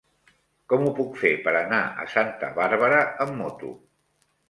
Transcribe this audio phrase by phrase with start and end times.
[0.73, 3.75] Com ho puc fer per anar a Santa Bàrbara amb moto?